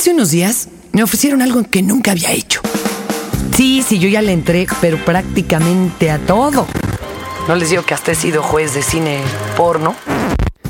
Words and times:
Hace 0.00 0.12
unos 0.12 0.30
días 0.30 0.68
me 0.92 1.02
ofrecieron 1.02 1.42
algo 1.42 1.62
que 1.62 1.82
nunca 1.82 2.12
había 2.12 2.32
hecho. 2.32 2.62
Sí, 3.54 3.84
sí, 3.86 3.98
yo 3.98 4.08
ya 4.08 4.22
le 4.22 4.32
entré, 4.32 4.66
pero 4.80 4.96
prácticamente 5.04 6.10
a 6.10 6.18
todo. 6.18 6.66
No 7.46 7.54
les 7.54 7.68
digo 7.68 7.82
que 7.82 7.92
hasta 7.92 8.12
he 8.12 8.14
sido 8.14 8.42
juez 8.42 8.72
de 8.72 8.80
cine 8.80 9.20
porno. 9.58 9.94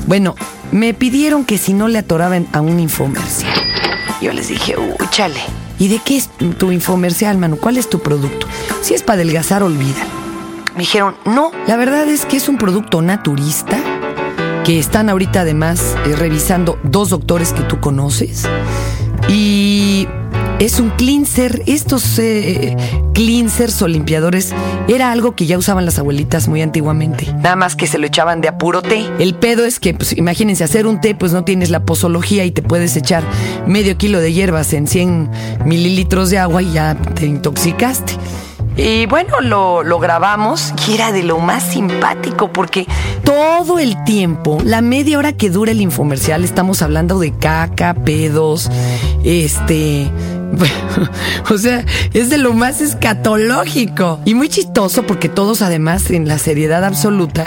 Bueno, 0.05 0.35
me 0.73 0.93
pidieron 0.93 1.45
que 1.45 1.57
si 1.57 1.71
no 1.71 1.87
le 1.87 1.99
atoraban 1.99 2.45
a 2.51 2.59
un 2.59 2.77
infomercial. 2.77 3.57
Yo 4.21 4.33
les 4.33 4.49
dije, 4.49 4.75
uy, 4.77 5.07
chale. 5.11 5.39
¿Y 5.79 5.87
de 5.87 6.01
qué 6.03 6.17
es 6.17 6.29
tu 6.57 6.73
infomercial, 6.73 7.37
mano? 7.37 7.55
¿Cuál 7.55 7.77
es 7.77 7.89
tu 7.89 8.01
producto? 8.01 8.47
Si 8.81 8.95
es 8.95 9.01
para 9.01 9.21
adelgazar, 9.21 9.63
olvida. 9.63 10.03
Me 10.73 10.79
dijeron, 10.79 11.15
no, 11.23 11.53
la 11.67 11.77
verdad 11.77 12.05
es 12.09 12.25
que 12.25 12.35
es 12.35 12.49
un 12.49 12.57
producto 12.57 13.01
naturista 13.01 13.79
que 14.65 14.77
están 14.77 15.09
ahorita 15.09 15.41
además 15.41 15.95
eh, 16.05 16.17
revisando 16.17 16.77
dos 16.83 17.09
doctores 17.09 17.53
que 17.53 17.63
tú 17.63 17.79
conoces. 17.79 18.45
Y 19.29 20.07
es 20.59 20.79
un 20.79 20.91
cleanser. 20.91 21.63
Estos 21.65 22.19
eh, 22.19 22.77
cleansers 23.13 23.81
o 23.81 23.87
limpiadores 23.87 24.53
era 24.87 25.11
algo 25.11 25.35
que 25.35 25.45
ya 25.45 25.57
usaban 25.57 25.85
las 25.85 25.97
abuelitas 25.99 26.47
muy 26.47 26.61
antiguamente. 26.61 27.33
Nada 27.33 27.55
más 27.55 27.75
que 27.75 27.87
se 27.87 27.97
lo 27.97 28.05
echaban 28.05 28.41
de 28.41 28.47
apuro 28.47 28.81
té. 28.81 29.05
El 29.19 29.35
pedo 29.35 29.65
es 29.65 29.79
que, 29.79 29.93
pues 29.93 30.15
imagínense, 30.17 30.63
hacer 30.63 30.87
un 30.87 31.01
té, 31.01 31.15
pues 31.15 31.33
no 31.33 31.43
tienes 31.43 31.69
la 31.69 31.83
posología 31.83 32.45
y 32.45 32.51
te 32.51 32.61
puedes 32.61 32.95
echar 32.95 33.23
medio 33.65 33.97
kilo 33.97 34.19
de 34.19 34.33
hierbas 34.33 34.73
en 34.73 34.87
100 34.87 35.29
mililitros 35.65 36.29
de 36.29 36.37
agua 36.37 36.61
y 36.61 36.73
ya 36.73 36.95
te 36.95 37.25
intoxicaste. 37.25 38.13
Y 38.83 39.05
bueno, 39.05 39.41
lo, 39.41 39.83
lo, 39.83 39.99
grabamos 39.99 40.73
y 40.87 40.95
era 40.95 41.11
de 41.11 41.21
lo 41.21 41.37
más 41.37 41.61
simpático 41.61 42.51
porque 42.51 42.87
todo 43.23 43.77
el 43.77 44.03
tiempo, 44.05 44.57
la 44.65 44.81
media 44.81 45.19
hora 45.19 45.33
que 45.33 45.51
dura 45.51 45.71
el 45.71 45.81
infomercial, 45.81 46.43
estamos 46.43 46.81
hablando 46.81 47.19
de 47.19 47.31
caca, 47.31 47.93
pedos, 47.93 48.71
este, 49.23 50.09
o 51.49 51.57
sea, 51.57 51.85
es 52.13 52.29
de 52.29 52.37
lo 52.37 52.53
más 52.53 52.81
escatológico. 52.81 54.19
Y 54.25 54.33
muy 54.33 54.49
chistoso 54.49 55.03
porque 55.03 55.29
todos 55.29 55.61
además 55.61 56.09
en 56.11 56.27
la 56.27 56.37
seriedad 56.37 56.83
absoluta 56.83 57.45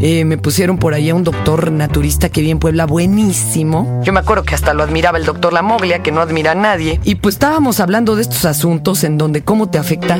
eh, 0.00 0.24
me 0.24 0.38
pusieron 0.38 0.78
por 0.78 0.94
ahí 0.94 1.10
a 1.10 1.14
un 1.14 1.24
doctor 1.24 1.72
naturista 1.72 2.28
que 2.28 2.40
vi 2.40 2.50
en 2.50 2.58
Puebla 2.58 2.86
buenísimo. 2.86 4.02
Yo 4.04 4.12
me 4.12 4.20
acuerdo 4.20 4.44
que 4.44 4.54
hasta 4.54 4.74
lo 4.74 4.82
admiraba 4.82 5.18
el 5.18 5.24
doctor 5.24 5.52
Lamoglia, 5.52 6.02
que 6.02 6.12
no 6.12 6.20
admira 6.20 6.52
a 6.52 6.54
nadie. 6.54 7.00
Y 7.04 7.16
pues 7.16 7.36
estábamos 7.36 7.80
hablando 7.80 8.16
de 8.16 8.22
estos 8.22 8.44
asuntos 8.44 9.04
en 9.04 9.18
donde 9.18 9.42
cómo 9.42 9.70
te 9.70 9.78
afecta 9.78 10.18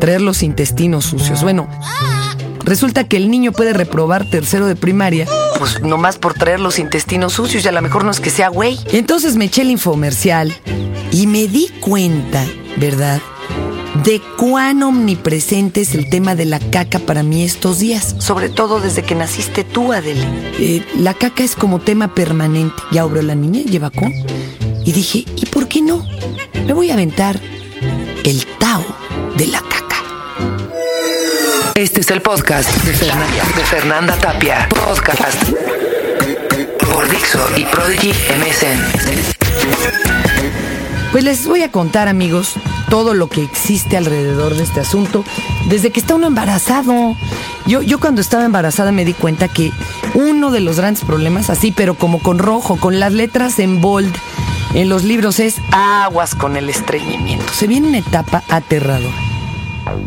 traer 0.00 0.20
los 0.20 0.42
intestinos 0.42 1.04
sucios. 1.04 1.42
Bueno, 1.42 1.68
Resulta 2.66 3.04
que 3.04 3.16
el 3.16 3.30
niño 3.30 3.52
puede 3.52 3.72
reprobar 3.72 4.28
tercero 4.28 4.66
de 4.66 4.74
primaria, 4.74 5.28
pues 5.56 5.82
nomás 5.82 6.18
por 6.18 6.34
traer 6.34 6.58
los 6.58 6.80
intestinos 6.80 7.34
sucios 7.34 7.64
y 7.64 7.68
a 7.68 7.72
lo 7.72 7.80
mejor 7.80 8.04
no 8.04 8.10
es 8.10 8.18
que 8.18 8.28
sea 8.28 8.48
güey. 8.48 8.76
Entonces 8.90 9.36
me 9.36 9.44
eché 9.44 9.62
el 9.62 9.70
infomercial 9.70 10.52
y 11.10 11.26
me 11.26 11.46
di 11.48 11.68
cuenta, 11.80 12.44
¿verdad? 12.76 13.20
De 14.04 14.20
cuán 14.36 14.82
omnipresente 14.82 15.80
es 15.80 15.94
el 15.94 16.10
tema 16.10 16.34
de 16.34 16.44
la 16.44 16.58
caca 16.58 16.98
para 16.98 17.22
mí 17.22 17.44
estos 17.44 17.78
días. 17.78 18.16
Sobre 18.18 18.48
todo 18.48 18.80
desde 18.80 19.02
que 19.02 19.14
naciste 19.14 19.64
tú, 19.64 19.92
Adele. 19.92 20.26
Eh, 20.58 20.84
la 20.98 21.14
caca 21.14 21.42
es 21.42 21.56
como 21.56 21.80
tema 21.80 22.14
permanente. 22.14 22.76
Ya 22.92 23.04
obró 23.04 23.22
la 23.22 23.34
niña, 23.34 23.62
lleva 23.62 23.90
con. 23.90 24.12
Y 24.84 24.92
dije, 24.92 25.24
¿y 25.36 25.46
por 25.46 25.66
qué 25.66 25.80
no? 25.80 26.06
Me 26.66 26.72
voy 26.72 26.90
a 26.90 26.94
aventar 26.94 27.40
el 28.24 28.46
Tao 28.58 28.84
de 29.36 29.46
la 29.46 29.60
caca. 29.60 29.96
Este 31.74 32.00
es 32.00 32.10
el 32.10 32.20
podcast 32.22 32.70
de 32.84 32.92
Fernanda, 32.92 33.44
de 33.56 33.64
Fernanda 33.64 34.16
Tapia. 34.16 34.68
Podcast 34.68 35.42
por 36.78 37.08
Dixo 37.10 37.40
y 37.56 37.64
Prodigy 37.64 38.10
MSN. 38.10 39.36
Pues 41.16 41.24
les 41.24 41.46
voy 41.46 41.62
a 41.62 41.72
contar, 41.72 42.08
amigos, 42.08 42.52
todo 42.90 43.14
lo 43.14 43.30
que 43.30 43.42
existe 43.42 43.96
alrededor 43.96 44.54
de 44.54 44.64
este 44.64 44.80
asunto 44.80 45.24
desde 45.66 45.90
que 45.90 45.98
está 45.98 46.14
uno 46.14 46.26
embarazado. 46.26 47.16
Yo, 47.66 47.80
yo 47.80 47.98
cuando 47.98 48.20
estaba 48.20 48.44
embarazada 48.44 48.92
me 48.92 49.06
di 49.06 49.14
cuenta 49.14 49.48
que 49.48 49.72
uno 50.12 50.50
de 50.50 50.60
los 50.60 50.76
grandes 50.76 51.04
problemas, 51.04 51.48
así, 51.48 51.72
pero 51.72 51.94
como 51.94 52.18
con 52.18 52.38
rojo, 52.38 52.76
con 52.76 53.00
las 53.00 53.14
letras 53.14 53.58
en 53.60 53.80
bold 53.80 54.14
en 54.74 54.90
los 54.90 55.04
libros, 55.04 55.40
es 55.40 55.54
aguas 55.72 56.34
con 56.34 56.54
el 56.58 56.68
estreñimiento. 56.68 57.50
Se 57.50 57.66
viene 57.66 57.88
una 57.88 57.98
etapa 58.00 58.44
aterradora. 58.50 59.16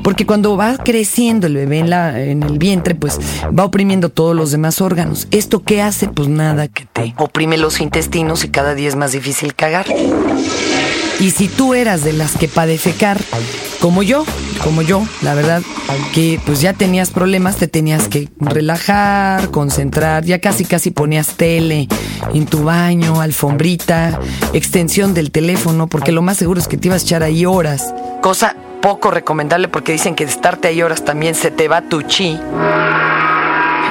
Porque 0.03 0.27
cuando 0.27 0.57
va 0.57 0.77
creciendo 0.77 1.47
el 1.47 1.55
bebé 1.55 1.79
en, 1.79 1.89
la, 1.89 2.21
en 2.21 2.43
el 2.43 2.59
vientre, 2.59 2.93
pues 2.93 3.19
va 3.47 3.65
oprimiendo 3.65 4.09
todos 4.09 4.35
los 4.35 4.51
demás 4.51 4.79
órganos. 4.79 5.27
¿Esto 5.31 5.63
qué 5.63 5.81
hace? 5.81 6.07
Pues 6.07 6.27
nada, 6.27 6.67
que 6.67 6.85
te 6.85 7.15
oprime 7.17 7.57
los 7.57 7.81
intestinos 7.81 8.43
y 8.43 8.49
cada 8.49 8.75
día 8.75 8.89
es 8.89 8.95
más 8.95 9.11
difícil 9.11 9.55
cagar. 9.55 9.87
Y 11.19 11.31
si 11.31 11.49
tú 11.49 11.73
eras 11.73 12.03
de 12.03 12.13
las 12.13 12.37
que 12.37 12.47
padefecar, 12.47 13.19
como 13.81 14.03
yo, 14.03 14.23
como 14.63 14.81
yo, 14.81 15.03
la 15.21 15.33
verdad, 15.33 15.61
que 16.13 16.39
pues 16.45 16.61
ya 16.61 16.71
tenías 16.71 17.09
problemas, 17.11 17.57
te 17.57 17.67
tenías 17.67 18.07
que 18.07 18.29
relajar, 18.39 19.51
concentrar, 19.51 20.23
ya 20.23 20.39
casi 20.39 20.63
casi 20.63 20.91
ponías 20.91 21.35
tele 21.35 21.89
en 22.33 22.45
tu 22.45 22.63
baño, 22.63 23.19
alfombrita, 23.19 24.17
extensión 24.53 25.13
del 25.13 25.31
teléfono, 25.31 25.87
porque 25.87 26.13
lo 26.13 26.21
más 26.21 26.37
seguro 26.37 26.61
es 26.61 26.69
que 26.69 26.77
te 26.77 26.87
ibas 26.87 27.01
a 27.01 27.05
echar 27.05 27.23
ahí 27.23 27.45
horas. 27.45 27.93
Cosa 28.21 28.55
poco 28.81 29.11
recomendable 29.11 29.67
porque 29.67 29.91
dicen 29.91 30.15
que 30.15 30.25
de 30.25 30.31
estarte 30.31 30.69
ahí 30.69 30.81
horas 30.81 31.03
también 31.03 31.35
se 31.35 31.51
te 31.51 31.67
va 31.67 31.81
tu 31.81 32.01
chi. 32.03 32.39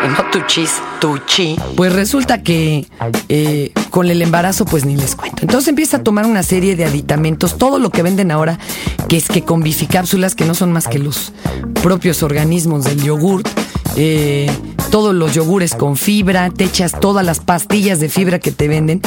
No 0.06 0.30
tu 0.30 0.40
chis, 0.46 0.70
tu 1.00 1.18
chi. 1.26 1.56
Pues 1.76 1.92
resulta 1.92 2.42
que 2.42 2.86
eh, 3.28 3.72
con 3.90 4.08
el 4.08 4.22
embarazo, 4.22 4.64
pues 4.64 4.84
ni 4.84 4.96
les 4.96 5.16
cuento. 5.16 5.42
Entonces 5.42 5.68
empieza 5.68 5.98
a 5.98 6.02
tomar 6.02 6.26
una 6.26 6.42
serie 6.42 6.76
de 6.76 6.84
aditamentos, 6.84 7.58
todo 7.58 7.78
lo 7.78 7.90
que 7.90 8.02
venden 8.02 8.30
ahora, 8.30 8.58
que 9.08 9.16
es 9.16 9.28
que 9.28 9.42
con 9.42 9.62
bifecápsulas, 9.62 10.34
que 10.34 10.44
no 10.44 10.54
son 10.54 10.72
más 10.72 10.86
que 10.86 10.98
los 10.98 11.32
propios 11.82 12.22
organismos 12.22 12.84
del 12.84 13.02
yogurt. 13.02 13.48
Eh, 13.96 14.50
todos 14.90 15.14
los 15.14 15.34
yogures 15.34 15.74
con 15.74 15.96
fibra, 15.96 16.50
te 16.50 16.64
echas 16.64 16.98
todas 16.98 17.26
las 17.26 17.40
pastillas 17.40 18.00
de 18.00 18.08
fibra 18.08 18.38
que 18.38 18.52
te 18.52 18.68
venden. 18.68 19.02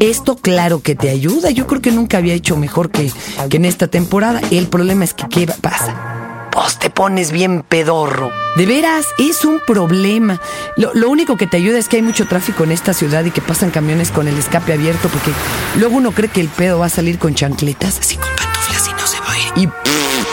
Esto 0.00 0.36
claro 0.36 0.80
que 0.80 0.94
te 0.94 1.10
ayuda. 1.10 1.50
Yo 1.50 1.66
creo 1.66 1.80
que 1.80 1.92
nunca 1.92 2.18
había 2.18 2.34
hecho 2.34 2.56
mejor 2.56 2.90
que, 2.90 3.10
que 3.48 3.56
en 3.56 3.64
esta 3.64 3.86
temporada. 3.86 4.40
El 4.50 4.66
problema 4.66 5.04
es 5.04 5.14
que 5.14 5.28
¿qué 5.28 5.46
pasa? 5.46 6.21
Pues 6.52 6.78
te 6.78 6.90
pones 6.90 7.32
bien 7.32 7.62
pedorro. 7.62 8.30
De 8.56 8.66
veras, 8.66 9.06
es 9.18 9.46
un 9.46 9.58
problema. 9.66 10.38
Lo, 10.76 10.92
lo, 10.92 11.08
único 11.08 11.38
que 11.38 11.46
te 11.46 11.56
ayuda 11.56 11.78
es 11.78 11.88
que 11.88 11.96
hay 11.96 12.02
mucho 12.02 12.26
tráfico 12.26 12.64
en 12.64 12.72
esta 12.72 12.92
ciudad 12.92 13.24
y 13.24 13.30
que 13.30 13.40
pasan 13.40 13.70
camiones 13.70 14.10
con 14.10 14.28
el 14.28 14.38
escape 14.38 14.74
abierto 14.74 15.08
porque 15.08 15.32
luego 15.78 15.96
uno 15.96 16.12
cree 16.12 16.28
que 16.28 16.42
el 16.42 16.48
pedo 16.48 16.78
va 16.78 16.86
a 16.86 16.90
salir 16.90 17.18
con 17.18 17.34
chancletas, 17.34 17.98
así 17.98 18.16
con 18.16 18.28
pantuflas 18.36 18.86
y 18.86 18.92
no 18.92 19.06
se 19.06 19.20
va 19.20 19.32
a 19.32 19.38
ir. 19.38 19.52
Y 19.56 19.66
pff, 19.66 20.26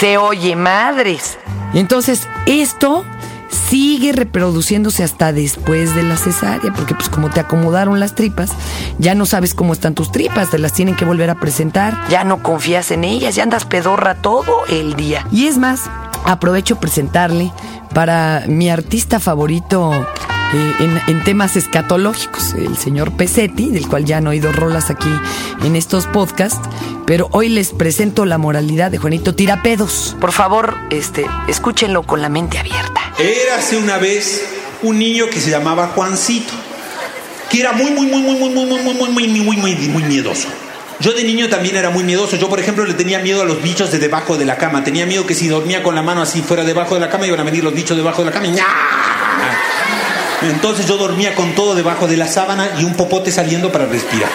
se 0.00 0.16
oye 0.16 0.56
madres. 0.56 1.36
Entonces, 1.74 2.26
esto 2.46 3.04
sigue 3.48 4.12
reproduciéndose 4.12 5.04
hasta 5.04 5.32
después 5.32 5.94
de 5.94 6.02
la 6.02 6.16
cesárea, 6.16 6.72
porque 6.72 6.94
pues 6.94 7.08
como 7.08 7.30
te 7.30 7.40
acomodaron 7.40 8.00
las 8.00 8.14
tripas, 8.14 8.50
ya 8.98 9.14
no 9.14 9.26
sabes 9.26 9.54
cómo 9.54 9.72
están 9.72 9.94
tus 9.94 10.12
tripas, 10.12 10.50
te 10.50 10.58
las 10.58 10.72
tienen 10.72 10.96
que 10.96 11.04
volver 11.04 11.30
a 11.30 11.40
presentar, 11.40 11.96
ya 12.08 12.24
no 12.24 12.42
confías 12.42 12.90
en 12.90 13.04
ellas, 13.04 13.34
ya 13.34 13.42
andas 13.42 13.64
pedorra 13.64 14.16
todo 14.16 14.66
el 14.68 14.94
día. 14.94 15.26
Y 15.32 15.46
es 15.46 15.58
más, 15.58 15.82
aprovecho 16.24 16.78
presentarle 16.80 17.52
para 17.94 18.44
mi 18.46 18.68
artista 18.68 19.20
favorito 19.20 20.06
eh, 20.54 20.72
en, 20.80 21.00
en, 21.08 21.24
temas 21.24 21.56
escatológicos, 21.56 22.54
el 22.54 22.76
señor 22.76 23.12
Pesetti, 23.12 23.70
del 23.70 23.88
cual 23.88 24.04
ya 24.04 24.18
han 24.18 24.26
oído 24.26 24.52
rolas 24.52 24.90
aquí 24.90 25.10
en 25.64 25.76
estos 25.76 26.06
podcasts, 26.06 26.60
pero 27.06 27.28
hoy 27.32 27.48
les 27.48 27.72
presento 27.72 28.24
la 28.24 28.38
moralidad 28.38 28.90
de 28.90 28.98
Juanito 28.98 29.34
Tirapedos. 29.34 30.16
Por 30.20 30.32
favor, 30.32 30.76
este, 30.90 31.26
escúchenlo 31.48 32.02
con 32.04 32.22
la 32.22 32.28
mente 32.28 32.58
abierta. 32.58 33.00
Érase 33.18 33.76
una 33.76 33.98
vez 33.98 34.44
un 34.82 34.98
niño 34.98 35.26
que 35.30 35.40
se 35.40 35.50
llamaba 35.50 35.88
Juancito, 35.88 36.52
que 37.50 37.60
era 37.60 37.72
muy, 37.72 37.90
muy, 37.90 38.06
muy, 38.06 38.20
muy, 38.22 38.34
muy, 38.34 38.50
muy, 38.50 38.66
muy, 38.66 38.94
muy, 38.94 38.94
muy, 38.94 39.28
muy, 39.28 39.42
muy, 39.42 39.56
muy, 39.56 39.88
muy 39.88 40.02
miedoso. 40.04 40.48
Yo 40.98 41.12
de 41.12 41.24
niño 41.24 41.48
también 41.48 41.76
era 41.76 41.90
muy 41.90 42.04
miedoso. 42.04 42.36
Yo, 42.36 42.48
por 42.48 42.58
ejemplo, 42.58 42.84
le 42.86 42.94
tenía 42.94 43.18
miedo 43.18 43.42
a 43.42 43.44
los 43.44 43.62
bichos 43.62 43.92
de 43.92 43.98
debajo 43.98 44.38
de 44.38 44.46
la 44.46 44.56
cama. 44.56 44.82
Tenía 44.82 45.04
miedo 45.04 45.26
que 45.26 45.34
si 45.34 45.48
dormía 45.48 45.82
con 45.82 45.94
la 45.94 46.02
mano 46.02 46.22
así 46.22 46.40
fuera 46.40 46.64
debajo 46.64 46.94
de 46.94 47.00
la 47.00 47.10
cama, 47.10 47.26
iban 47.26 47.40
a 47.40 47.42
venir 47.42 47.62
los 47.62 47.74
bichos 47.74 47.96
debajo 47.96 48.22
de 48.22 48.30
la 48.30 48.32
cama 48.32 48.46
y 48.46 48.52
Entonces 50.42 50.86
yo 50.86 50.96
dormía 50.96 51.34
con 51.34 51.54
todo 51.54 51.74
debajo 51.74 52.06
de 52.06 52.16
la 52.16 52.28
sábana 52.28 52.76
y 52.78 52.84
un 52.84 52.94
popote 52.94 53.32
saliendo 53.32 53.72
para 53.72 53.86
respirar. 53.86 54.30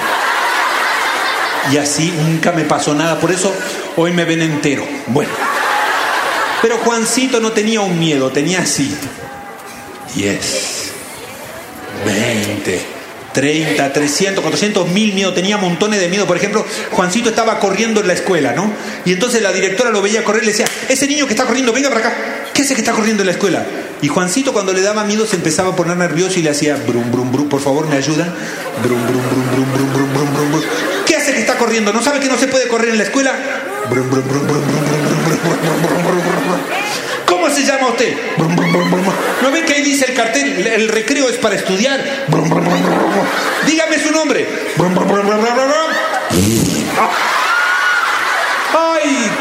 Y 1.71 1.77
así 1.77 2.11
nunca 2.17 2.51
me 2.51 2.63
pasó 2.63 2.93
nada. 2.93 3.19
Por 3.19 3.31
eso 3.31 3.53
hoy 3.95 4.11
me 4.11 4.25
ven 4.25 4.41
entero. 4.41 4.85
Bueno. 5.07 5.31
Pero 6.61 6.77
Juancito 6.77 7.39
no 7.39 7.51
tenía 7.51 7.81
un 7.81 7.97
miedo, 7.99 8.29
tenía 8.31 8.61
así. 8.61 8.95
10, 10.15 10.91
20, 12.05 12.81
30, 13.33 13.93
300, 13.93 14.41
400 14.43 14.87
mil 14.89 15.13
miedo, 15.13 15.33
tenía 15.33 15.57
montones 15.57 15.99
de 15.99 16.09
miedo. 16.09 16.27
Por 16.27 16.37
ejemplo, 16.37 16.65
Juancito 16.91 17.29
estaba 17.29 17.59
corriendo 17.59 18.01
en 18.01 18.07
la 18.07 18.13
escuela, 18.13 18.53
¿no? 18.53 18.71
Y 19.05 19.13
entonces 19.13 19.41
la 19.41 19.51
directora 19.51 19.89
lo 19.89 20.01
veía 20.01 20.23
correr 20.23 20.43
y 20.43 20.47
le 20.47 20.51
decía, 20.51 20.67
ese 20.89 21.07
niño 21.07 21.25
que 21.25 21.33
está 21.33 21.45
corriendo, 21.45 21.71
venga 21.71 21.89
para 21.89 22.01
acá. 22.01 22.15
¿Qué 22.53 22.63
ese 22.63 22.75
que 22.75 22.81
está 22.81 22.91
corriendo 22.91 23.23
en 23.23 23.27
la 23.27 23.33
escuela? 23.33 23.65
Y 24.01 24.07
Juancito 24.07 24.51
cuando 24.51 24.73
le 24.73 24.81
daba 24.81 25.03
miedo 25.03 25.25
se 25.25 25.35
empezaba 25.35 25.69
a 25.69 25.75
poner 25.75 25.95
nervioso 25.95 26.39
y 26.39 26.41
le 26.41 26.49
hacía 26.49 26.75
brum, 26.75 27.11
brum, 27.11 27.31
brum, 27.31 27.49
por 27.49 27.61
favor, 27.61 27.87
me 27.87 27.95
ayudan. 27.95 28.33
Brum, 28.83 28.99
brum, 29.07 29.21
brum, 29.29 29.51
brum, 29.51 29.73
brum, 29.73 29.93
brum, 29.93 30.33
brum, 30.33 30.51
brum. 30.51 30.61
¿Qué 31.05 31.15
hace 31.15 31.33
que 31.33 31.41
está 31.41 31.57
corriendo. 31.57 31.93
¿No 31.93 32.01
sabe 32.01 32.19
que 32.19 32.27
no 32.27 32.37
se 32.37 32.47
puede 32.47 32.67
correr 32.67 32.89
en 32.89 32.97
la 32.97 33.03
escuela? 33.03 33.33
¿Cómo 37.25 37.49
se 37.49 37.63
llama 37.63 37.89
usted? 37.89 38.15
¿No 39.41 39.51
ve 39.51 39.65
que 39.65 39.73
ahí 39.73 39.83
dice 39.83 40.05
el 40.07 40.15
cartel? 40.15 40.67
El 40.67 40.87
recreo 40.89 41.29
es 41.29 41.37
para 41.37 41.55
estudiar. 41.55 42.03
Dígame 43.67 43.99
su 43.99 44.11
nombre. 44.11 44.47
¡Ay, 46.99 47.50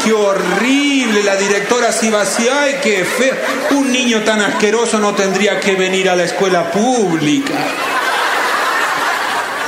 qué 0.03 0.13
horrible! 0.13 1.23
La 1.23 1.35
directora 1.35 1.89
así 1.89 2.09
vacía. 2.09 2.63
¡Ay, 2.63 2.75
qué 2.81 3.05
feo! 3.05 3.35
Un 3.71 3.91
niño 3.91 4.23
tan 4.23 4.41
asqueroso 4.41 4.99
no 4.99 5.13
tendría 5.13 5.59
que 5.59 5.75
venir 5.75 6.09
a 6.09 6.15
la 6.15 6.23
escuela 6.23 6.71
pública. 6.71 7.53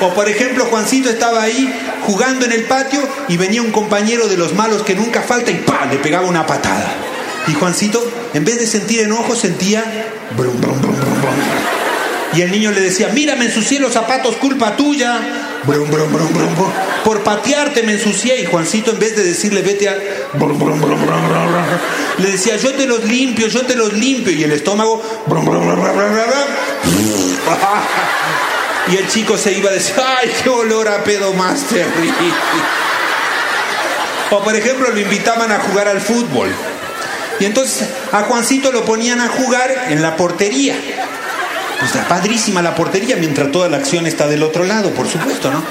O 0.02 0.14
por 0.14 0.28
ejemplo, 0.28 0.66
Juancito 0.66 1.10
estaba 1.10 1.44
ahí 1.44 1.74
jugando 2.06 2.46
en 2.46 2.52
el 2.52 2.64
patio 2.64 3.00
y 3.30 3.38
venía 3.38 3.62
un 3.62 3.72
compañero 3.72 4.28
de 4.28 4.38
los 4.38 4.54
malos 4.54 4.84
que 4.84 4.96
nunca 4.96 5.22
falta 5.22 5.52
y 5.52 5.56
¡pam! 5.56 5.90
le 5.90 5.98
pegaba 5.98 6.28
una 6.28 6.46
patada. 6.46 6.92
Y 7.48 7.54
Juancito, 7.54 8.06
en 8.34 8.46
vez 8.46 8.60
de 8.60 8.68
sentir 8.68 9.02
enojo, 9.02 9.36
sentía... 9.36 9.84
Brum, 10.36 10.60
brum, 10.60 10.82
brum, 10.82 10.96
brum, 10.96 11.22
brum. 11.22 11.34
Y 12.34 12.42
el 12.42 12.52
niño 12.52 12.72
le 12.72 12.82
decía, 12.82 13.10
mírame 13.10 13.46
ensucié 13.46 13.80
los 13.80 13.94
zapatos, 13.94 14.36
culpa 14.38 14.76
tuya. 14.76 15.20
Por 17.04 17.24
patearte 17.24 17.84
me 17.84 17.94
ensucié. 17.94 18.42
Y 18.42 18.46
Juancito, 18.46 18.92
en 18.92 19.00
vez 19.00 19.16
de 19.16 19.24
decirle, 19.24 19.62
vete 19.62 19.90
a... 19.90 19.96
le 22.18 22.32
decía, 22.32 22.58
yo 22.58 22.74
te 22.74 22.86
los 22.86 23.04
limpio, 23.06 23.48
yo 23.48 23.66
te 23.66 23.76
los 23.76 23.94
limpio. 23.94 24.34
Y 24.34 24.44
el 24.44 24.52
estómago... 24.52 25.02
Y 28.92 28.98
el 28.98 29.08
chico 29.08 29.38
se 29.38 29.54
iba 29.54 29.70
a 29.70 29.74
decir, 29.74 29.96
¡ay, 29.98 30.32
qué 30.44 30.50
olor 30.50 30.88
a 30.90 31.04
pedo 31.04 31.34
más 31.34 31.64
terrible! 31.64 32.14
O 34.32 34.44
por 34.44 34.56
ejemplo, 34.56 34.90
lo 34.90 35.00
invitaban 35.00 35.52
a 35.52 35.60
jugar 35.60 35.88
al 35.88 36.02
fútbol. 36.02 36.50
Y 37.40 37.46
entonces 37.46 37.88
a 38.12 38.24
Juancito 38.24 38.72
lo 38.72 38.84
ponían 38.86 39.22
a 39.22 39.28
jugar 39.28 39.88
en 39.90 40.02
la 40.02 40.16
portería. 40.16 40.76
Pues 41.80 41.94
está 41.96 42.08
padrísima 42.08 42.62
la 42.62 42.76
portería 42.76 43.16
mientras 43.18 43.52
toda 43.52 43.68
la 43.68 43.78
acción 43.78 44.06
está 44.08 44.28
del 44.28 44.44
otro 44.44 44.64
lado, 44.64 44.92
por 44.92 45.08
supuesto, 45.10 45.52
¿no? 45.52 45.62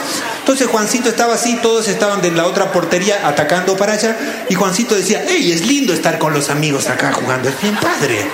Entonces 0.40 0.66
Juancito 0.66 1.08
estaba 1.08 1.34
así, 1.34 1.58
todos 1.62 1.88
estaban 1.88 2.20
de 2.20 2.30
la 2.32 2.46
otra 2.46 2.70
portería 2.72 3.26
atacando 3.26 3.76
para 3.76 3.94
allá 3.94 4.16
y 4.48 4.54
Juancito 4.54 4.94
decía, 4.94 5.24
¡Ey, 5.28 5.52
es 5.52 5.66
lindo 5.66 5.92
estar 5.94 6.18
con 6.18 6.34
los 6.34 6.50
amigos 6.50 6.88
acá 6.88 7.12
jugando, 7.12 7.48
es 7.48 7.60
bien 7.62 7.76
padre! 7.76 8.26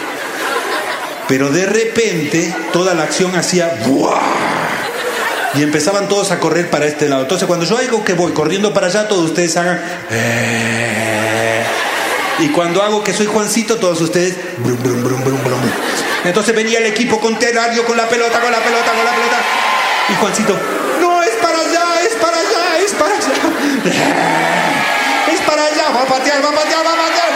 Pero 1.28 1.50
de 1.50 1.66
repente 1.66 2.54
toda 2.72 2.94
la 2.94 3.02
acción 3.04 3.36
hacía 3.36 3.70
¡buah! 3.86 4.18
Y 5.54 5.62
empezaban 5.62 6.08
todos 6.08 6.30
a 6.30 6.40
correr 6.40 6.70
para 6.70 6.86
este 6.86 7.08
lado. 7.08 7.22
Entonces 7.22 7.46
cuando 7.46 7.64
yo 7.66 7.78
hago 7.78 8.04
que 8.04 8.14
voy 8.14 8.32
corriendo 8.32 8.72
para 8.72 8.86
allá, 8.88 9.08
todos 9.08 9.26
ustedes 9.26 9.56
hagan... 9.56 9.80
"Eh". 10.10 11.62
Y 12.40 12.48
cuando 12.48 12.82
hago 12.82 13.02
que 13.02 13.12
soy 13.12 13.26
Juancito, 13.26 13.76
todos 13.76 14.00
ustedes... 14.00 14.36
brum, 14.58 14.76
brum, 14.82 15.22
brum. 15.24 15.38
Entonces 16.24 16.54
venía 16.54 16.78
el 16.78 16.86
equipo 16.86 17.20
contrario 17.20 17.84
con 17.84 17.94
la 17.96 18.08
pelota, 18.08 18.40
con 18.40 18.50
la 18.50 18.58
pelota, 18.58 18.92
con 18.92 19.04
la 19.04 19.10
pelota. 19.10 19.36
Y 20.08 20.14
Juancito, 20.14 20.58
no, 21.00 21.22
es 21.22 21.34
para 21.36 21.58
allá, 21.58 22.02
es 22.02 22.14
para 22.16 22.38
allá, 22.38 22.78
es 22.84 22.92
para 22.92 23.14
allá. 23.14 23.28
Es 25.28 25.40
para 25.42 25.62
allá, 25.62 25.90
va 25.94 26.02
a 26.02 26.06
patear, 26.06 26.42
va 26.42 26.48
a 26.48 26.52
patear, 26.52 26.86
va 26.86 26.92
a 26.92 26.96
patear. 26.96 27.28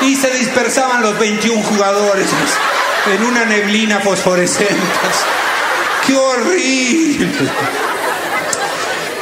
Y 0.00 0.16
se 0.16 0.30
dispersaban 0.30 1.02
los 1.02 1.16
21 1.20 1.62
jugadores 1.62 2.26
en 3.14 3.24
una 3.24 3.44
neblina 3.44 4.00
fosforescente. 4.00 4.74
¡Qué 6.04 6.16
horrible! 6.16 7.28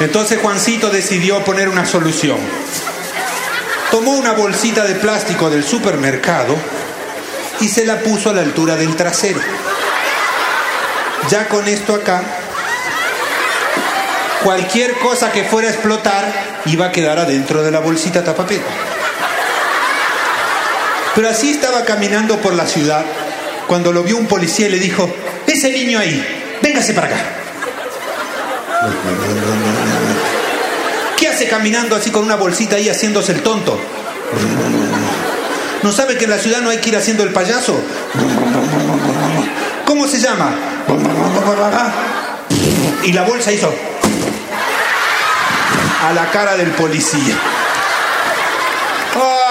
Entonces 0.00 0.38
Juancito 0.40 0.88
decidió 0.90 1.44
poner 1.44 1.68
una 1.68 1.84
solución. 1.84 2.38
Tomó 3.96 4.12
una 4.12 4.32
bolsita 4.32 4.84
de 4.84 4.94
plástico 4.96 5.48
del 5.48 5.64
supermercado 5.64 6.54
y 7.60 7.68
se 7.68 7.86
la 7.86 8.00
puso 8.00 8.28
a 8.28 8.34
la 8.34 8.42
altura 8.42 8.76
del 8.76 8.94
trasero. 8.94 9.40
Ya 11.30 11.48
con 11.48 11.66
esto 11.66 11.94
acá, 11.94 12.22
cualquier 14.44 14.98
cosa 14.98 15.32
que 15.32 15.44
fuera 15.44 15.68
a 15.68 15.70
explotar 15.70 16.30
iba 16.66 16.84
a 16.84 16.92
quedar 16.92 17.18
adentro 17.18 17.62
de 17.62 17.70
la 17.70 17.80
bolsita 17.80 18.22
tapapel. 18.22 18.60
Pero 21.14 21.30
así 21.30 21.52
estaba 21.52 21.86
caminando 21.86 22.36
por 22.36 22.52
la 22.52 22.66
ciudad 22.66 23.02
cuando 23.66 23.92
lo 23.92 24.02
vio 24.02 24.18
un 24.18 24.26
policía 24.26 24.66
y 24.66 24.72
le 24.72 24.78
dijo, 24.78 25.10
ese 25.46 25.70
niño 25.70 25.98
ahí, 25.98 26.58
véngase 26.60 26.92
para 26.92 27.06
acá. 27.06 27.16
¿Qué 31.36 31.44
hace 31.44 31.50
caminando 31.50 31.94
así 31.94 32.10
con 32.10 32.24
una 32.24 32.36
bolsita 32.36 32.76
ahí 32.76 32.88
haciéndose 32.88 33.32
el 33.32 33.42
tonto? 33.42 33.78
¿No 35.82 35.92
sabe 35.92 36.16
que 36.16 36.24
en 36.24 36.30
la 36.30 36.38
ciudad 36.38 36.62
no 36.62 36.70
hay 36.70 36.78
que 36.78 36.88
ir 36.88 36.96
haciendo 36.96 37.24
el 37.24 37.30
payaso? 37.30 37.78
¿Cómo 39.84 40.08
se 40.08 40.18
llama? 40.18 40.54
Y 43.04 43.12
la 43.12 43.24
bolsa 43.24 43.52
hizo 43.52 43.70
a 46.08 46.12
la 46.14 46.30
cara 46.30 46.56
del 46.56 46.70
policía. 46.70 47.36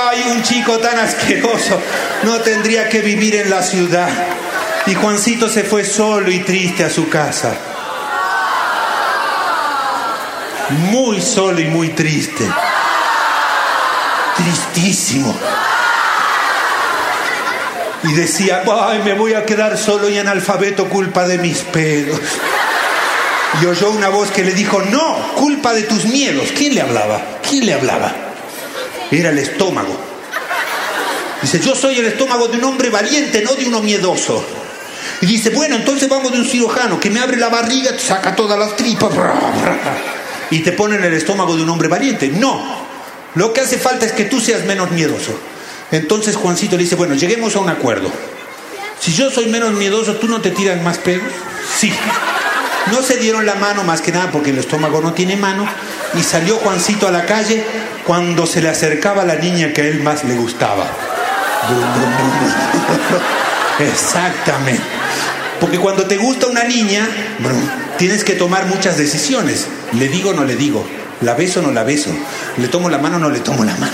¡Ay, 0.10 0.24
un 0.32 0.42
chico 0.42 0.80
tan 0.80 0.98
asqueroso! 0.98 1.80
No 2.24 2.38
tendría 2.38 2.90
que 2.90 3.02
vivir 3.02 3.36
en 3.36 3.52
la 3.52 3.62
ciudad. 3.62 4.10
Y 4.88 4.96
Juancito 4.96 5.48
se 5.50 5.64
fue 5.64 5.84
solo 5.84 6.32
y 6.32 6.40
triste 6.40 6.84
a 6.84 6.90
su 6.90 7.10
casa. 7.10 7.75
Muy 10.70 11.22
solo 11.22 11.60
y 11.60 11.66
muy 11.66 11.90
triste. 11.90 12.48
Tristísimo. 14.36 15.36
Y 18.04 18.14
decía, 18.14 18.64
ay, 18.88 19.02
me 19.04 19.14
voy 19.14 19.34
a 19.34 19.46
quedar 19.46 19.78
solo 19.78 20.10
y 20.10 20.18
analfabeto 20.18 20.88
culpa 20.90 21.28
de 21.28 21.38
mis 21.38 21.60
pedos. 21.60 22.20
Y 23.62 23.66
oyó 23.66 23.90
una 23.92 24.10
voz 24.10 24.32
que 24.32 24.44
le 24.44 24.52
dijo, 24.52 24.82
no, 24.82 25.34
culpa 25.36 25.74
de 25.74 25.84
tus 25.84 26.06
miedos. 26.06 26.50
¿Quién 26.56 26.76
le 26.76 26.82
hablaba? 26.82 27.22
¿Quién 27.48 27.66
le 27.66 27.74
hablaba? 27.74 28.14
Era 29.12 29.30
el 29.30 29.40
estómago. 29.40 29.98
Dice, 31.42 31.60
yo 31.60 31.76
soy 31.76 32.00
el 32.00 32.06
estómago 32.06 32.48
de 32.48 32.58
un 32.58 32.64
hombre 32.66 32.90
valiente, 32.90 33.42
no 33.44 33.54
de 33.54 33.66
uno 33.66 33.82
miedoso. 33.82 34.44
Y 35.22 35.28
dice, 35.28 35.52
bueno, 35.52 35.76
entonces 35.76 36.10
vamos 36.10 36.32
de 36.32 36.40
un 36.40 36.46
cirujano 36.46 37.00
que 37.00 37.10
me 37.10 37.20
abre 37.20 37.38
la 37.38 37.50
barriga, 37.50 37.98
saca 37.98 38.36
todas 38.36 38.60
las 38.60 38.76
tripas 38.76 39.12
y 40.52 40.60
te 40.60 40.72
pone 40.72 40.96
en 40.96 41.04
el 41.04 41.14
estómago 41.14 41.56
de 41.56 41.64
un 41.64 41.70
hombre 41.70 41.88
valiente. 41.88 42.28
No, 42.30 42.64
lo 43.36 43.54
que 43.54 43.62
hace 43.62 43.78
falta 43.78 44.06
es 44.06 44.12
que 44.12 44.26
tú 44.26 44.40
seas 44.40 44.66
menos 44.66 44.92
miedoso. 44.92 45.38
Entonces 45.92 46.36
Juancito 46.36 46.78
le 46.78 46.84
dice, 46.84 46.96
bueno, 46.96 47.16
lleguemos 47.16 47.56
a 47.56 47.60
un 47.60 47.70
acuerdo. 47.70 48.10
Si 49.00 49.14
yo 49.14 49.30
soy 49.30 49.48
menos 49.48 49.74
miedoso, 49.74 50.16
¿tú 50.16 50.28
no 50.28 50.42
te 50.42 50.52
tiras 50.52 50.82
más 50.82 50.98
pedos? 50.98 51.32
Sí. 51.78 51.94
No 52.92 53.02
se 53.02 53.18
dieron 53.18 53.46
la 53.46 53.56
mano 53.56 53.84
más 53.84 54.02
que 54.02 54.12
nada 54.12 54.32
porque 54.32 54.52
el 54.52 54.60
estómago 54.60 55.02
no 55.02 55.14
tiene 55.14 55.36
mano 55.36 55.68
y 56.18 56.24
salió 56.24 56.58
Juancito 56.58 57.08
a 57.08 57.12
la 57.12 57.26
calle 57.26 57.64
cuando 58.06 58.46
se 58.46 58.62
le 58.62 58.70
acercaba 58.70 59.26
la 59.26 59.36
niña 59.36 59.74
que 59.74 59.82
a 59.82 59.86
él 59.86 60.02
más 60.02 60.24
le 60.24 60.36
gustaba. 60.36 60.86
Exactamente. 63.80 64.84
Porque 65.60 65.80
cuando 65.80 66.06
te 66.06 66.18
gusta 66.18 66.48
una 66.48 66.64
niña, 66.64 67.08
tienes 67.98 68.24
que 68.24 68.34
tomar 68.34 68.66
muchas 68.68 68.98
decisiones. 68.98 69.68
Le 69.94 70.08
digo 70.10 70.32
o 70.32 70.34
no 70.34 70.44
le 70.44 70.56
digo. 70.56 70.86
La 71.22 71.34
beso 71.34 71.60
o 71.60 71.64
no 71.64 71.72
la 71.72 71.84
beso. 71.84 72.10
Le 72.58 72.68
tomo 72.68 72.90
la 72.90 72.98
mano 72.98 73.18
o 73.18 73.20
no 73.20 73.30
le 73.30 73.40
tomo 73.40 73.64
la 73.64 73.76
mano. 73.76 73.94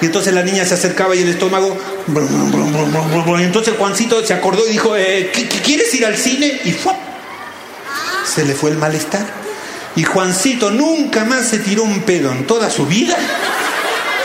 Y 0.00 0.06
entonces 0.06 0.34
la 0.34 0.42
niña 0.42 0.64
se 0.64 0.74
acercaba 0.74 1.14
y 1.16 1.22
el 1.22 1.28
estómago. 1.30 1.76
Y 3.38 3.42
entonces 3.42 3.74
Juancito 3.78 4.24
se 4.26 4.34
acordó 4.34 4.66
y 4.66 4.72
dijo: 4.72 4.96
eh, 4.96 5.30
¿qué- 5.32 5.48
qué- 5.48 5.60
¿Quieres 5.60 5.94
ir 5.94 6.04
al 6.04 6.16
cine? 6.16 6.60
Y 6.64 6.72
¡fua! 6.72 6.94
se 8.34 8.44
le 8.44 8.54
fue 8.54 8.70
el 8.70 8.78
malestar. 8.78 9.24
Y 9.96 10.02
Juancito 10.02 10.70
nunca 10.70 11.24
más 11.24 11.46
se 11.48 11.58
tiró 11.60 11.84
un 11.84 12.00
pedo 12.02 12.32
en 12.32 12.46
toda 12.46 12.68
su 12.68 12.84
vida, 12.86 13.16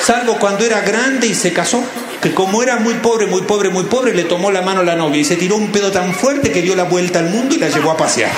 salvo 0.04 0.38
cuando 0.40 0.66
era 0.66 0.82
grande 0.82 1.28
y 1.28 1.36
se 1.36 1.54
casó. 1.54 1.84
Que 2.22 2.34
como 2.34 2.62
era 2.64 2.78
muy 2.78 2.96
pobre, 2.96 3.28
muy 3.28 3.44
pobre, 3.44 3.70
muy 3.70 3.84
pobre, 3.84 4.14
le 4.14 4.24
tomó 4.26 4.52
la 4.52 4.62
mano 4.62 4.82
a 4.82 4.84
la 4.84 4.96
novia 4.98 5.22
y 5.22 5.24
se 5.26 5.38
tiró 5.38 5.56
un 5.56 5.72
pedo 5.72 5.90
tan 5.92 6.14
fuerte 6.14 6.52
que 6.52 6.62
dio 6.62 6.76
la 6.76 6.84
vuelta 6.84 7.20
al 7.20 7.30
mundo 7.30 7.56
y 7.56 7.60
la 7.60 7.70
llevó 7.70 7.92
a 7.92 7.98
pasear. 7.98 8.32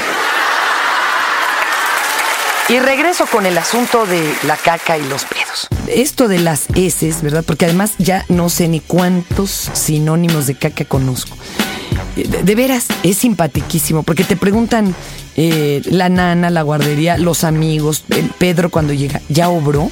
Y 2.72 2.80
regreso 2.80 3.26
con 3.26 3.46
el 3.46 3.58
asunto 3.58 4.06
de 4.06 4.34
la 4.48 4.56
caca 4.56 4.98
y 4.98 5.04
los 5.04 5.26
pedos. 5.26 5.68
Esto 5.90 6.30
de 6.30 6.40
las 6.40 6.68
heces, 6.74 7.22
¿verdad? 7.22 7.44
Porque 7.46 7.66
además 7.66 7.96
ya 7.98 8.24
no 8.30 8.48
sé 8.48 8.70
ni 8.70 8.80
cuántos 8.80 9.70
sinónimos 9.74 10.48
de 10.48 10.56
caca 10.56 10.86
conozco. 10.86 11.36
Eh, 12.16 12.30
De, 12.44 12.56
veras, 12.56 12.88
es 13.04 13.18
simpatiquísimo, 13.18 14.04
porque 14.04 14.24
te 14.24 14.38
preguntan 14.38 14.96
eh, 15.36 15.82
la 15.84 16.08
nana, 16.08 16.50
la 16.50 16.62
guardería, 16.62 17.18
los 17.18 17.44
amigos, 17.44 18.06
eh, 18.10 18.26
Pedro 18.38 18.70
cuando 18.70 18.94
llega, 18.94 19.22
¿ya 19.28 19.50
obró? 19.50 19.92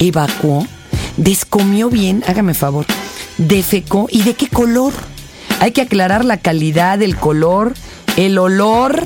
¿Evacuó? 0.00 0.66
¿Descomió 1.16 1.90
bien? 1.90 2.24
Hágame 2.26 2.54
favor. 2.54 2.86
¿Defecó? 3.38 4.08
¿Y 4.10 4.22
de 4.22 4.34
qué 4.34 4.48
color? 4.48 4.92
Hay 5.60 5.70
que 5.70 5.82
aclarar 5.82 6.24
la 6.24 6.38
calidad, 6.38 7.00
el 7.02 7.16
color, 7.16 7.74
el 8.16 8.36
olor 8.38 9.04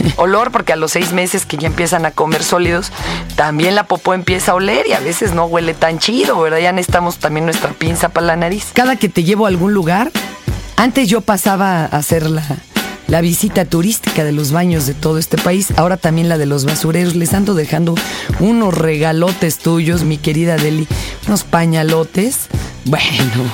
olor, 0.16 0.50
porque 0.50 0.72
a 0.72 0.76
los 0.76 0.92
seis 0.92 1.12
meses 1.12 1.46
que 1.46 1.56
ya 1.56 1.66
empiezan 1.66 2.06
a 2.06 2.10
comer 2.10 2.42
sólidos, 2.42 2.92
también 3.36 3.74
la 3.74 3.84
popó 3.84 4.14
empieza 4.14 4.52
a 4.52 4.54
oler 4.54 4.86
y 4.86 4.92
a 4.92 5.00
veces 5.00 5.32
no 5.32 5.46
huele 5.46 5.74
tan 5.74 5.98
chido, 5.98 6.40
¿verdad? 6.40 6.58
Ya 6.58 6.72
necesitamos 6.72 7.18
también 7.18 7.44
nuestra 7.44 7.70
pinza 7.70 8.08
para 8.08 8.26
la 8.26 8.36
nariz. 8.36 8.66
Cada 8.72 8.96
que 8.96 9.08
te 9.08 9.24
llevo 9.24 9.46
a 9.46 9.48
algún 9.48 9.74
lugar, 9.74 10.10
antes 10.76 11.08
yo 11.08 11.20
pasaba 11.20 11.84
a 11.84 11.86
hacer 11.86 12.28
la, 12.28 12.44
la 13.08 13.20
visita 13.20 13.64
turística 13.64 14.22
de 14.22 14.32
los 14.32 14.52
baños 14.52 14.86
de 14.86 14.94
todo 14.94 15.18
este 15.18 15.38
país, 15.38 15.72
ahora 15.76 15.96
también 15.96 16.28
la 16.28 16.38
de 16.38 16.46
los 16.46 16.64
basureros. 16.64 17.16
Les 17.16 17.34
ando 17.34 17.54
dejando 17.54 17.94
unos 18.38 18.76
regalotes 18.76 19.58
tuyos, 19.58 20.04
mi 20.04 20.18
querida 20.18 20.56
Deli, 20.56 20.86
unos 21.26 21.44
pañalotes. 21.44 22.48
Bueno, 22.84 23.44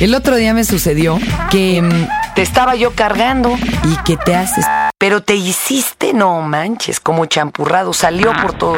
el 0.00 0.14
otro 0.14 0.36
día 0.36 0.52
me 0.54 0.64
sucedió 0.64 1.18
que 1.50 1.80
mm, 1.80 2.34
te 2.34 2.42
estaba 2.42 2.74
yo 2.74 2.92
cargando 2.92 3.56
y 3.84 3.96
que 4.04 4.16
te 4.16 4.34
haces. 4.34 4.66
Pero 5.04 5.22
te 5.22 5.36
hiciste, 5.36 6.14
no 6.14 6.40
manches, 6.40 6.98
como 6.98 7.26
champurrado, 7.26 7.92
salió 7.92 8.32
por 8.40 8.54
todo. 8.54 8.74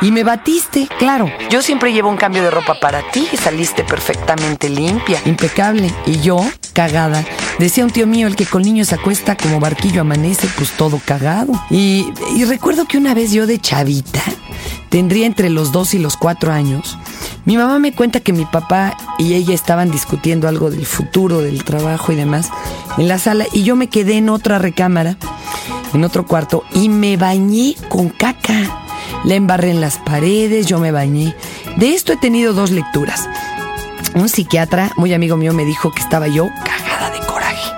Y 0.00 0.10
me 0.10 0.24
batiste, 0.24 0.88
claro. 0.98 1.30
Yo 1.50 1.60
siempre 1.60 1.92
llevo 1.92 2.08
un 2.08 2.16
cambio 2.16 2.42
de 2.42 2.50
ropa 2.50 2.80
para 2.80 3.02
ti 3.10 3.28
y 3.30 3.36
saliste 3.36 3.84
perfectamente 3.84 4.70
limpia. 4.70 5.20
Impecable. 5.26 5.92
Y 6.06 6.20
yo, 6.20 6.40
cagada. 6.72 7.22
Decía 7.58 7.84
un 7.84 7.90
tío 7.90 8.06
mío, 8.06 8.26
el 8.26 8.36
que 8.36 8.46
con 8.46 8.62
niños 8.62 8.94
acuesta 8.94 9.36
como 9.36 9.60
barquillo 9.60 10.00
amanece, 10.00 10.48
pues 10.56 10.70
todo 10.70 10.98
cagado. 11.04 11.52
Y, 11.68 12.10
y 12.34 12.46
recuerdo 12.46 12.86
que 12.86 12.96
una 12.96 13.12
vez 13.12 13.32
yo 13.32 13.46
de 13.46 13.58
chavita, 13.58 14.22
tendría 14.88 15.26
entre 15.26 15.50
los 15.50 15.72
dos 15.72 15.92
y 15.92 15.98
los 15.98 16.16
cuatro 16.16 16.52
años, 16.52 16.96
mi 17.44 17.58
mamá 17.58 17.78
me 17.78 17.92
cuenta 17.92 18.20
que 18.20 18.32
mi 18.32 18.46
papá 18.46 18.96
y 19.18 19.34
ella 19.34 19.54
estaban 19.54 19.90
discutiendo 19.90 20.48
algo 20.48 20.70
del 20.70 20.86
futuro, 20.86 21.42
del 21.42 21.64
trabajo 21.64 22.12
y 22.12 22.16
demás 22.16 22.50
en 23.00 23.08
la 23.08 23.18
sala 23.18 23.46
y 23.50 23.62
yo 23.62 23.76
me 23.76 23.88
quedé 23.88 24.18
en 24.18 24.28
otra 24.28 24.58
recámara, 24.58 25.16
en 25.94 26.04
otro 26.04 26.26
cuarto 26.26 26.64
y 26.74 26.90
me 26.90 27.16
bañé 27.16 27.74
con 27.88 28.10
caca. 28.10 28.84
La 29.24 29.36
embarré 29.36 29.70
en 29.70 29.80
las 29.80 29.96
paredes, 29.96 30.66
yo 30.66 30.78
me 30.78 30.92
bañé. 30.92 31.34
De 31.78 31.94
esto 31.94 32.12
he 32.12 32.18
tenido 32.18 32.52
dos 32.52 32.70
lecturas. 32.70 33.26
Un 34.14 34.28
psiquiatra, 34.28 34.92
muy 34.96 35.14
amigo 35.14 35.38
mío, 35.38 35.54
me 35.54 35.64
dijo 35.64 35.90
que 35.90 36.02
estaba 36.02 36.28
yo 36.28 36.48
cagada 36.62 37.10
de 37.10 37.26
coraje. 37.26 37.72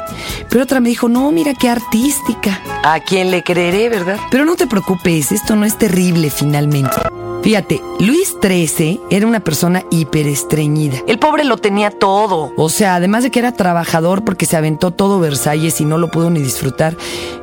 Pero 0.49 0.65
otra 0.65 0.81
me 0.81 0.89
dijo, 0.89 1.09
no, 1.09 1.31
mira 1.31 1.55
qué 1.55 1.69
artística. 1.69 2.61
¿A 2.83 2.99
quién 2.99 3.31
le 3.31 3.45
creeré, 3.45 3.89
verdad? 3.89 4.19
Pero 4.29 4.45
no 4.45 4.57
te 4.57 4.67
preocupes, 4.67 5.31
esto 5.31 5.55
no 5.55 5.65
es 5.65 5.79
terrible 5.79 6.31
finalmente. 6.31 6.97
Fíjate, 7.43 7.83
Luis 7.99 8.37
XIII 8.41 9.01
era 9.11 9.27
una 9.27 9.41
persona 9.41 9.83
hiperestreñida. 9.91 10.99
El 11.09 11.19
pobre 11.19 11.45
lo 11.45 11.57
tenía 11.57 11.91
todo. 11.91 12.53
O 12.57 12.69
sea, 12.69 12.95
además 12.95 13.25
de 13.25 13.31
que 13.33 13.41
era 13.41 13.53
trabajador 13.53 14.25
porque 14.25 14.47
se 14.47 14.57
aventó 14.57 14.93
todo 14.93 15.19
Versalles 15.19 15.81
y 15.81 15.85
no 15.85 15.99
lo 15.99 16.09
pudo 16.09 16.31
ni 16.31 16.41
disfrutar, 16.41 16.97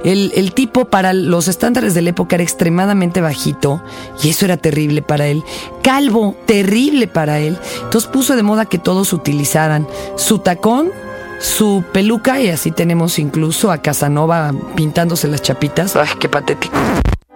el, 0.05 0.31
el 0.35 0.53
tipo 0.53 0.85
para 0.85 1.11
los 1.13 1.49
estándares 1.49 1.93
de 1.93 2.01
la 2.01 2.11
época 2.11 2.37
era 2.37 2.43
extremadamente 2.43 3.19
bajito 3.19 3.81
y 4.23 4.29
eso 4.29 4.45
era 4.45 4.55
terrible 4.55 5.01
para 5.01 5.27
él. 5.27 5.43
Calvo, 5.83 6.35
terrible 6.45 7.07
para 7.07 7.39
él. 7.39 7.57
Entonces 7.83 8.09
puso 8.09 8.37
de 8.37 8.43
moda 8.43 8.65
que 8.65 8.77
todos 8.77 9.11
utilizaran 9.11 9.85
su 10.15 10.39
tacón 10.39 10.91
su 11.39 11.85
peluca 11.93 12.41
y 12.41 12.49
así 12.49 12.71
tenemos 12.71 13.17
incluso 13.17 13.71
a 13.71 13.77
Casanova 13.77 14.53
pintándose 14.75 15.27
las 15.27 15.41
chapitas. 15.41 15.95
Ay, 15.95 16.09
qué 16.19 16.27
patético. 16.27 16.77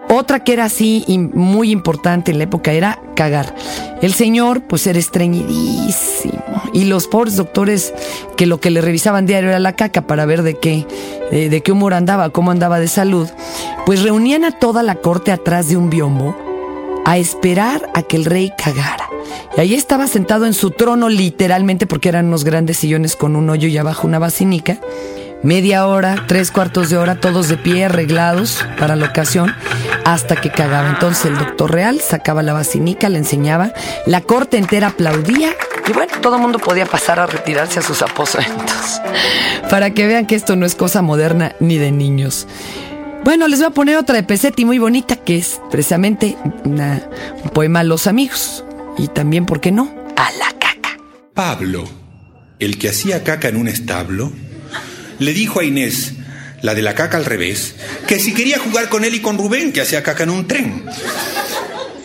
Otra 0.09 0.43
que 0.43 0.53
era 0.53 0.65
así 0.65 1.03
y 1.07 1.17
muy 1.17 1.71
importante 1.71 2.31
en 2.31 2.37
la 2.37 2.43
época 2.43 2.71
era 2.71 2.99
cagar. 3.15 3.55
El 4.01 4.13
señor 4.13 4.61
pues 4.61 4.85
era 4.85 4.99
estreñidísimo 4.99 6.43
y 6.73 6.85
los 6.85 7.07
pobres 7.07 7.35
doctores 7.35 7.93
que 8.37 8.45
lo 8.45 8.59
que 8.59 8.69
le 8.69 8.81
revisaban 8.81 9.25
diario 9.25 9.49
era 9.49 9.59
la 9.59 9.75
caca 9.75 10.03
para 10.03 10.25
ver 10.25 10.43
de 10.43 10.59
qué, 10.59 10.85
de 11.31 11.61
qué 11.61 11.71
humor 11.71 11.93
andaba, 11.93 12.29
cómo 12.29 12.51
andaba 12.51 12.79
de 12.79 12.87
salud, 12.87 13.29
pues 13.85 14.03
reunían 14.03 14.43
a 14.43 14.51
toda 14.51 14.83
la 14.83 14.95
corte 14.95 15.31
atrás 15.31 15.69
de 15.69 15.77
un 15.77 15.89
biombo 15.89 16.35
a 17.05 17.17
esperar 17.17 17.89
a 17.93 18.03
que 18.03 18.17
el 18.17 18.25
rey 18.25 18.51
cagara. 18.57 19.09
Y 19.57 19.61
ahí 19.61 19.73
estaba 19.73 20.07
sentado 20.07 20.45
en 20.45 20.53
su 20.53 20.71
trono 20.71 21.09
literalmente 21.09 21.87
porque 21.87 22.09
eran 22.09 22.27
unos 22.27 22.43
grandes 22.43 22.77
sillones 22.77 23.15
con 23.15 23.35
un 23.35 23.49
hoyo 23.49 23.67
y 23.67 23.77
abajo 23.77 24.07
una 24.07 24.19
basinica 24.19 24.79
media 25.43 25.85
hora, 25.87 26.23
tres 26.27 26.51
cuartos 26.51 26.89
de 26.89 26.97
hora, 26.97 27.19
todos 27.19 27.49
de 27.49 27.57
pie, 27.57 27.85
arreglados 27.85 28.65
para 28.79 28.95
la 28.95 29.07
ocasión, 29.07 29.53
hasta 30.05 30.35
que 30.35 30.51
cagaba. 30.51 30.89
Entonces 30.89 31.25
el 31.25 31.37
doctor 31.37 31.71
real 31.71 31.99
sacaba 32.01 32.43
la 32.43 32.53
basinica, 32.53 33.09
le 33.09 33.19
enseñaba, 33.19 33.73
la 34.05 34.21
corte 34.21 34.57
entera 34.57 34.87
aplaudía 34.87 35.55
y 35.87 35.93
bueno, 35.93 36.13
todo 36.21 36.35
el 36.35 36.41
mundo 36.41 36.59
podía 36.59 36.85
pasar 36.85 37.19
a 37.19 37.25
retirarse 37.25 37.79
a 37.79 37.81
sus 37.81 38.01
aposentos. 38.01 39.01
Para 39.69 39.93
que 39.93 40.07
vean 40.07 40.25
que 40.25 40.35
esto 40.35 40.55
no 40.55 40.65
es 40.65 40.75
cosa 40.75 41.01
moderna 41.01 41.55
ni 41.59 41.77
de 41.77 41.91
niños. 41.91 42.47
Bueno, 43.23 43.47
les 43.47 43.59
voy 43.59 43.67
a 43.67 43.71
poner 43.71 43.97
otra 43.97 44.15
de 44.15 44.23
Pesetti 44.23 44.65
muy 44.65 44.79
bonita, 44.79 45.15
que 45.15 45.37
es 45.37 45.61
precisamente 45.71 46.37
un 46.65 47.49
poema 47.53 47.79
a 47.79 47.83
los 47.83 48.07
amigos. 48.07 48.65
Y 48.97 49.07
también, 49.07 49.45
¿por 49.45 49.61
qué 49.61 49.71
no? 49.71 49.93
A 50.17 50.29
la 50.33 50.51
caca. 50.59 50.97
Pablo, 51.33 51.85
el 52.59 52.77
que 52.77 52.89
hacía 52.89 53.23
caca 53.23 53.47
en 53.47 53.55
un 53.55 53.69
establo, 53.69 54.31
le 55.19 55.33
dijo 55.33 55.61
a 55.61 55.63
Inés, 55.63 56.15
la 56.63 56.73
de 56.73 56.81
la 56.81 56.95
caca 56.95 57.17
al 57.17 57.25
revés, 57.25 57.75
que 58.07 58.19
si 58.19 58.33
quería 58.33 58.57
jugar 58.57 58.87
con 58.87 59.03
él 59.03 59.13
y 59.13 59.19
con 59.19 59.37
Rubén, 59.37 59.73
que 59.73 59.81
hacía 59.81 60.01
caca 60.01 60.23
en 60.23 60.29
un 60.29 60.47
tren. 60.47 60.85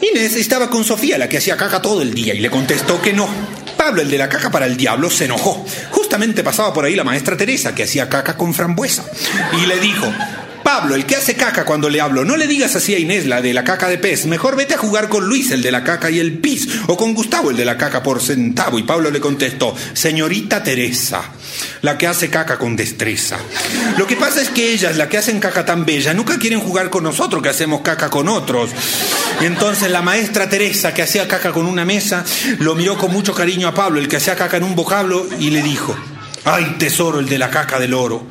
Inés 0.03 0.35
estaba 0.35 0.69
con 0.69 0.85
Sofía, 0.85 1.17
la 1.17 1.29
que 1.29 1.39
hacía 1.39 1.57
caca 1.57 1.81
todo 1.81 2.03
el 2.03 2.13
día, 2.13 2.35
y 2.35 2.41
le 2.41 2.51
contestó 2.51 3.01
que 3.01 3.13
no. 3.13 3.29
Pablo, 3.77 4.03
el 4.03 4.11
de 4.11 4.19
la 4.19 4.29
caca 4.29 4.51
para 4.51 4.67
el 4.67 4.77
diablo, 4.77 5.11
se 5.11 5.27
enojó. 5.27 5.65
Justamente 5.93 6.43
pasaba 6.43 6.75
por 6.75 6.85
ahí 6.85 6.97
la 6.97 7.05
maestra 7.05 7.37
Teresa, 7.37 7.73
que 7.73 7.85
hacía 7.85 8.09
caca 8.09 8.37
con 8.37 8.53
frambuesa, 8.53 9.05
y 9.63 9.67
le 9.67 9.79
dijo, 9.79 10.13
Pablo, 10.69 10.97
el 10.97 11.07
que 11.07 11.17
hace 11.17 11.35
caca 11.35 11.65
cuando 11.65 11.89
le 11.89 11.99
hablo, 11.99 12.27
no 12.27 12.37
le 12.37 12.47
digas 12.47 12.77
así 12.77 12.95
a 12.95 12.99
Inés, 12.99 13.25
la 13.25 13.41
de 13.41 13.55
la 13.55 13.65
caca 13.65 13.89
de 13.89 13.97
pez. 13.97 14.27
Mejor 14.27 14.55
vete 14.55 14.75
a 14.75 14.77
jugar 14.77 15.09
con 15.09 15.25
Luis, 15.25 15.51
el 15.51 15.63
de 15.63 15.73
la 15.73 15.83
caca 15.83 16.11
y 16.11 16.19
el 16.19 16.41
pis, 16.41 16.69
o 16.89 16.95
con 16.99 17.15
Gustavo, 17.15 17.51
el 17.51 17.57
de 17.57 17.65
la 17.65 17.79
caca 17.79 18.03
por 18.03 18.21
centavo. 18.21 18.79
Y 18.79 18.83
Pablo 18.83 19.11
le 19.11 19.19
contestó, 19.19 19.75
señorita 19.95 20.63
Teresa, 20.63 21.23
la 21.81 21.97
que 21.97 22.07
hace 22.07 22.29
caca 22.29 22.59
con 22.59 22.77
destreza. 22.77 23.39
Lo 23.97 24.07
que 24.07 24.17
pasa 24.17 24.43
es 24.43 24.51
que 24.51 24.71
ellas, 24.71 24.99
la 24.99 25.09
que 25.09 25.17
hacen 25.17 25.41
caca 25.41 25.65
tan 25.65 25.87
bella, 25.87 26.13
nunca 26.13 26.39
quieren 26.39 26.61
jugar 26.61 26.91
con 26.91 27.03
nosotros, 27.03 27.43
que 27.43 27.49
hacemos 27.49 27.81
caca 27.81 28.11
con 28.11 28.29
otros. 28.29 28.69
Y 29.41 29.47
entonces 29.47 29.91
la 29.91 30.03
maestra 30.03 30.51
Teresa, 30.51 30.93
que 30.93 31.01
hacía 31.01 31.27
caca 31.27 31.51
con 31.51 31.65
una 31.65 31.87
mesa, 31.87 32.27
lo 32.59 32.75
miró 32.75 32.99
con 32.99 33.11
mucho 33.11 33.33
cariño 33.33 33.69
a 33.69 33.75
Pablo, 33.75 34.01
el 34.01 34.09
que 34.09 34.19
hacía 34.19 34.37
caca 34.37 34.59
en 34.59 34.65
un 34.65 34.77
vocablo, 34.77 35.27
y 35.41 35.49
le 35.49 35.63
dijo, 35.63 35.97
Ay, 36.45 36.77
tesoro, 36.79 37.21
el 37.21 37.29
de 37.29 37.39
la 37.39 37.51
caca 37.51 37.79
del 37.79 37.95
oro. 37.95 38.27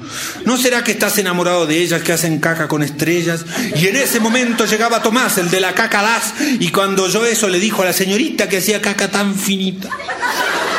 ¿No 0.46 0.58
será 0.58 0.84
que 0.84 0.92
estás 0.92 1.18
enamorado 1.18 1.66
de 1.66 1.78
ellas 1.78 2.02
que 2.02 2.14
hacen 2.14 2.40
caca 2.40 2.68
con 2.68 2.84
estrellas? 2.84 3.46
Y 3.76 3.88
en 3.88 3.96
ese 3.96 4.20
momento 4.20 4.66
llegaba 4.66 5.02
Tomás, 5.02 5.38
el 5.38 5.50
de 5.50 5.60
la 5.60 5.74
caca 5.74 6.02
das, 6.02 6.34
y 6.60 6.70
cuando 6.70 7.04
oyó 7.04 7.26
eso 7.26 7.48
le 7.50 7.60
dijo 7.60 7.82
a 7.82 7.86
la 7.86 7.94
señorita 7.94 8.50
que 8.50 8.58
hacía 8.58 8.82
caca 8.82 9.10
tan 9.10 9.36
finita. 9.36 9.90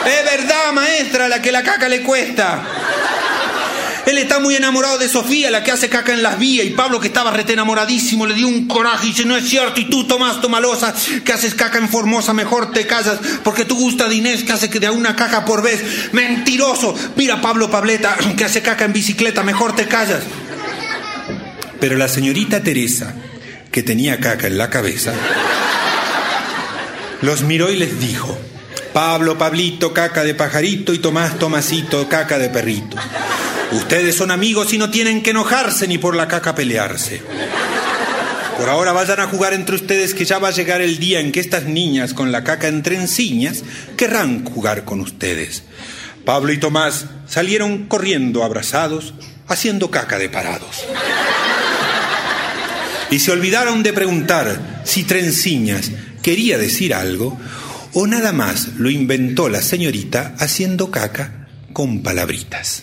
Es 0.06 0.24
verdad, 0.24 0.72
maestra, 0.72 1.28
la 1.28 1.42
que 1.42 1.52
la 1.52 1.62
caca 1.62 1.88
le 1.88 2.02
cuesta. 2.02 2.64
Él 4.08 4.16
está 4.16 4.38
muy 4.38 4.56
enamorado 4.56 4.96
de 4.96 5.06
Sofía, 5.06 5.50
la 5.50 5.62
que 5.62 5.70
hace 5.70 5.90
caca 5.90 6.14
en 6.14 6.22
las 6.22 6.38
vías, 6.38 6.64
y 6.64 6.70
Pablo, 6.70 6.98
que 6.98 7.08
estaba 7.08 7.30
rete 7.30 7.52
enamoradísimo, 7.52 8.24
le 8.24 8.32
dio 8.32 8.48
un 8.48 8.66
coraje 8.66 9.04
y 9.04 9.10
dice, 9.10 9.26
no 9.26 9.36
es 9.36 9.46
cierto, 9.46 9.78
y 9.82 9.90
tú, 9.90 10.04
Tomás 10.04 10.40
Tomalosa, 10.40 10.94
que 11.22 11.30
haces 11.30 11.54
caca 11.54 11.76
en 11.76 11.90
Formosa, 11.90 12.32
mejor 12.32 12.72
te 12.72 12.86
callas, 12.86 13.18
porque 13.44 13.66
tú 13.66 13.76
gusta 13.76 14.08
de 14.08 14.14
Inés, 14.14 14.44
que 14.44 14.52
hace 14.52 14.70
que 14.70 14.80
de 14.80 14.88
una 14.88 15.14
caca 15.14 15.44
por 15.44 15.62
vez. 15.62 16.10
Mentiroso. 16.12 16.94
Mira, 17.16 17.42
Pablo 17.42 17.70
Pableta, 17.70 18.16
que 18.38 18.46
hace 18.46 18.62
caca 18.62 18.86
en 18.86 18.94
bicicleta, 18.94 19.42
mejor 19.42 19.76
te 19.76 19.86
callas. 19.86 20.22
Pero 21.78 21.98
la 21.98 22.08
señorita 22.08 22.62
Teresa, 22.62 23.14
que 23.70 23.82
tenía 23.82 24.20
caca 24.20 24.46
en 24.46 24.56
la 24.56 24.70
cabeza, 24.70 25.12
los 27.20 27.42
miró 27.42 27.70
y 27.70 27.76
les 27.76 28.00
dijo, 28.00 28.38
Pablo, 28.94 29.36
Pablito, 29.36 29.92
caca 29.92 30.24
de 30.24 30.34
pajarito 30.34 30.94
y 30.94 30.98
Tomás, 30.98 31.38
Tomasito, 31.38 32.08
caca 32.08 32.38
de 32.38 32.48
perrito. 32.48 32.96
Ustedes 33.72 34.16
son 34.16 34.30
amigos 34.30 34.72
y 34.72 34.78
no 34.78 34.90
tienen 34.90 35.22
que 35.22 35.30
enojarse 35.30 35.86
ni 35.86 35.98
por 35.98 36.16
la 36.16 36.26
caca 36.26 36.54
pelearse. 36.54 37.20
Por 38.58 38.68
ahora 38.68 38.92
vayan 38.92 39.20
a 39.20 39.28
jugar 39.28 39.52
entre 39.52 39.76
ustedes 39.76 40.14
que 40.14 40.24
ya 40.24 40.38
va 40.38 40.48
a 40.48 40.52
llegar 40.52 40.80
el 40.80 40.98
día 40.98 41.20
en 41.20 41.32
que 41.32 41.40
estas 41.40 41.64
niñas 41.64 42.14
con 42.14 42.32
la 42.32 42.44
caca 42.44 42.66
entre 42.66 42.96
enciñas 42.96 43.62
querrán 43.96 44.44
jugar 44.44 44.84
con 44.84 45.00
ustedes. 45.00 45.62
Pablo 46.24 46.52
y 46.52 46.58
Tomás 46.58 47.06
salieron 47.28 47.86
corriendo 47.86 48.42
abrazados, 48.42 49.14
haciendo 49.46 49.90
caca 49.90 50.18
de 50.18 50.28
parados. 50.28 50.84
Y 53.10 53.20
se 53.20 53.32
olvidaron 53.32 53.82
de 53.82 53.92
preguntar 53.92 54.82
si 54.84 55.04
trenciñas 55.04 55.90
quería 56.22 56.58
decir 56.58 56.94
algo 56.94 57.38
o 57.92 58.06
nada 58.06 58.32
más 58.32 58.68
lo 58.76 58.90
inventó 58.90 59.48
la 59.48 59.62
señorita 59.62 60.34
haciendo 60.38 60.90
caca 60.90 61.48
con 61.72 62.02
palabritas. 62.02 62.82